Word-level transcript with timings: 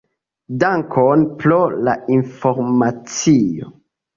Dankon 0.63 1.27
pro 1.43 1.59
la 1.89 1.95
informacio. 2.17 3.71